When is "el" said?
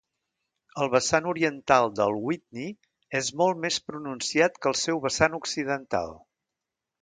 0.83-0.87, 4.73-4.79